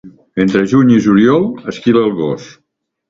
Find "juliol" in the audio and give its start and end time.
1.07-1.45